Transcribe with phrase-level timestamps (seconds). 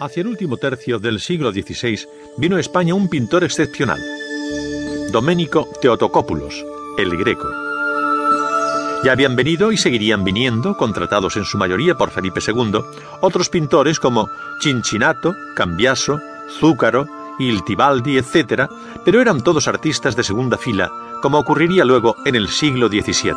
[0.00, 2.00] Hacia el último tercio del siglo XVI
[2.36, 4.00] vino a España un pintor excepcional,
[5.12, 6.64] Domenico Teotocópulos,
[6.98, 7.48] el Greco.
[9.04, 12.80] Ya habían venido y seguirían viniendo, contratados en su mayoría por Felipe II,
[13.20, 14.28] otros pintores como
[14.60, 16.20] Cincinnato, Cambiaso,
[16.58, 17.06] Zúcaro,
[17.38, 18.68] Iltibaldi, etc.,
[19.04, 20.90] pero eran todos artistas de segunda fila,
[21.22, 23.32] como ocurriría luego en el siglo XVII.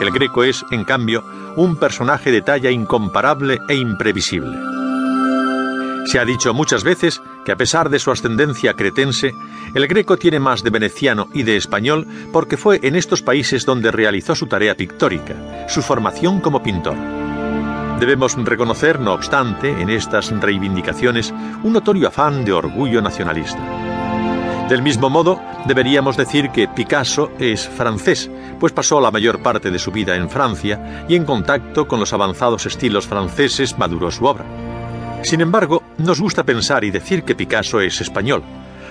[0.00, 1.24] El Greco es, en cambio,
[1.56, 4.73] un personaje de talla incomparable e imprevisible.
[6.04, 9.32] Se ha dicho muchas veces que a pesar de su ascendencia cretense,
[9.74, 13.90] el greco tiene más de veneciano y de español porque fue en estos países donde
[13.90, 16.96] realizó su tarea pictórica, su formación como pintor.
[17.98, 21.32] Debemos reconocer, no obstante, en estas reivindicaciones
[21.62, 23.62] un notorio afán de orgullo nacionalista.
[24.68, 29.78] Del mismo modo, deberíamos decir que Picasso es francés, pues pasó la mayor parte de
[29.78, 34.63] su vida en Francia y en contacto con los avanzados estilos franceses maduró su obra.
[35.24, 38.42] Sin embargo, nos gusta pensar y decir que Picasso es español,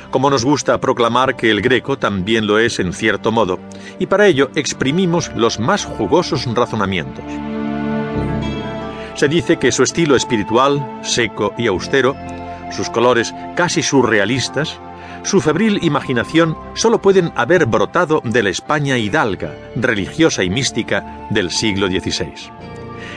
[0.10, 3.60] como nos gusta proclamar que el greco también lo es en cierto modo,
[4.00, 7.24] y para ello exprimimos los más jugosos razonamientos.
[9.14, 12.16] Se dice que su estilo espiritual, seco y austero,
[12.72, 14.80] sus colores casi surrealistas,
[15.24, 21.52] su febril imaginación solo pueden haber brotado de la España hidalga, religiosa y mística del
[21.52, 22.34] siglo XVI.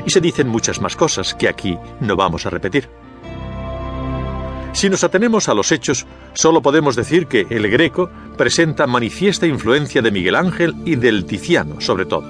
[0.04, 3.05] Y se dicen muchas más cosas que aquí no vamos a repetir.
[4.77, 10.02] Si nos atenemos a los hechos, solo podemos decir que el greco presenta manifiesta influencia
[10.02, 12.27] de Miguel Ángel y del Tiziano, sobre todo,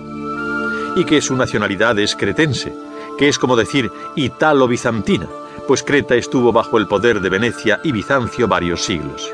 [0.95, 2.73] y que su nacionalidad es cretense,
[3.19, 5.27] que es como decir italo-bizantina,
[5.67, 9.29] pues Creta estuvo bajo el poder de Venecia y Bizancio varios siglos.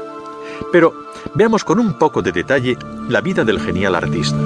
[0.73, 0.95] Pero
[1.35, 2.79] veamos con un poco de detalle
[3.11, 4.39] la vida del genial artista.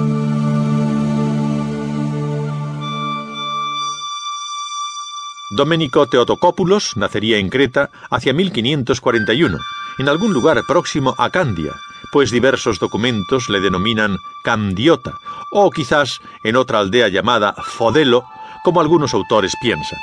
[5.49, 9.57] Domenico Teotocópulos nacería en Creta hacia 1541,
[9.97, 11.73] en algún lugar próximo a Candia,
[12.11, 15.13] pues diversos documentos le denominan Candiota,
[15.53, 18.25] o quizás en otra aldea llamada Fodelo,
[18.65, 19.99] como algunos autores piensan.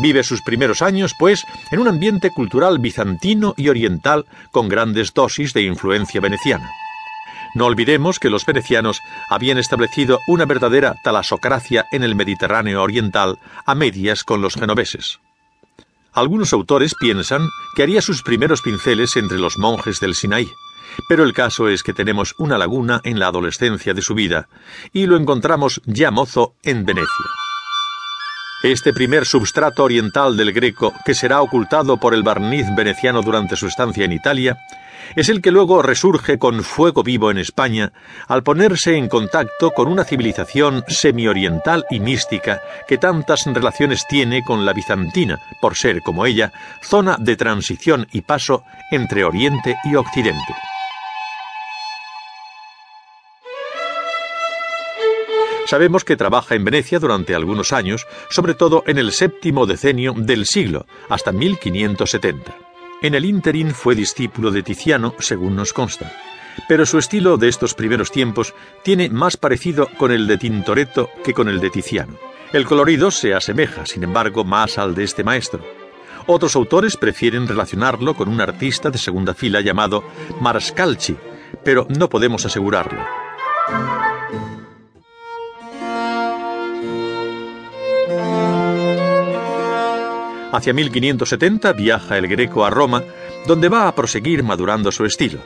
[0.00, 5.54] Vive sus primeros años, pues, en un ambiente cultural bizantino y oriental con grandes dosis
[5.54, 6.70] de influencia veneciana.
[7.56, 9.00] No olvidemos que los venecianos
[9.30, 15.20] habían establecido una verdadera talasocracia en el Mediterráneo oriental a medias con los genoveses.
[16.12, 20.50] Algunos autores piensan que haría sus primeros pinceles entre los monjes del Sinaí,
[21.08, 24.50] pero el caso es que tenemos una laguna en la adolescencia de su vida,
[24.92, 27.45] y lo encontramos ya mozo en Venecia.
[28.72, 33.68] Este primer substrato oriental del greco, que será ocultado por el barniz veneciano durante su
[33.68, 34.58] estancia en Italia,
[35.14, 37.92] es el que luego resurge con fuego vivo en España
[38.26, 44.66] al ponerse en contacto con una civilización semi-oriental y mística que tantas relaciones tiene con
[44.66, 46.52] la bizantina, por ser, como ella,
[46.82, 50.54] zona de transición y paso entre Oriente y Occidente.
[55.66, 60.46] Sabemos que trabaja en Venecia durante algunos años, sobre todo en el séptimo decenio del
[60.46, 62.56] siglo, hasta 1570.
[63.02, 66.12] En el ínterin fue discípulo de Tiziano, según nos consta.
[66.68, 68.54] Pero su estilo de estos primeros tiempos
[68.84, 72.14] tiene más parecido con el de Tintoretto que con el de Tiziano.
[72.52, 75.64] El colorido se asemeja, sin embargo, más al de este maestro.
[76.26, 80.04] Otros autores prefieren relacionarlo con un artista de segunda fila llamado
[80.40, 81.16] Marascalchi,
[81.64, 83.04] pero no podemos asegurarlo.
[90.56, 93.02] Hacia 1570 viaja el Greco a Roma,
[93.46, 95.38] donde va a proseguir madurando su estilo,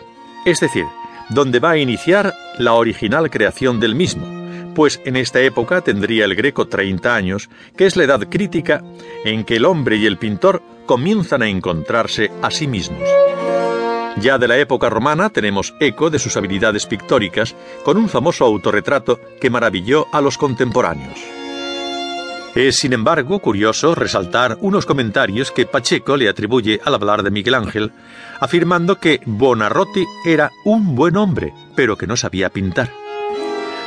[0.44, 0.84] es decir,
[1.31, 4.28] donde va a iniciar la original creación del mismo,
[4.72, 8.84] pues en esta época tendría el Greco 30 años, que es la edad crítica
[9.25, 13.03] en que el hombre y el pintor comienzan a encontrarse a sí mismos.
[14.20, 19.19] Ya de la época romana tenemos eco de sus habilidades pictóricas con un famoso autorretrato
[19.41, 21.39] que maravilló a los contemporáneos.
[22.55, 27.55] Es, sin embargo, curioso resaltar unos comentarios que Pacheco le atribuye al hablar de Miguel
[27.55, 27.93] Ángel,
[28.41, 32.91] afirmando que Bonarroti era un buen hombre, pero que no sabía pintar.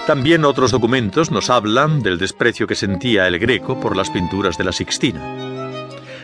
[0.08, 4.64] También otros documentos nos hablan del desprecio que sentía el greco por las pinturas de
[4.64, 5.22] la Sixtina.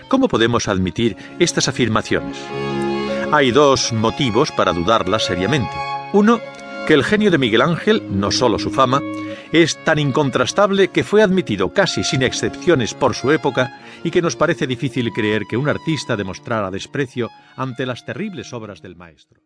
[0.08, 2.38] ¿Cómo podemos admitir estas afirmaciones?
[3.32, 5.76] Hay dos motivos para dudarlas seriamente.
[6.14, 6.42] Uno,
[6.90, 9.00] que el genio de Miguel Ángel, no solo su fama,
[9.52, 14.36] es tan incontrastable que fue admitido casi sin excepciones por su época y que nos
[14.36, 19.40] parece difícil creer que un artista demostrara desprecio ante las terribles obras del maestro.